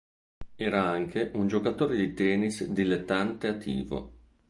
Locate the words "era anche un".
0.55-1.45